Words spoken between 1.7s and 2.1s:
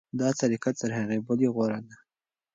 ده.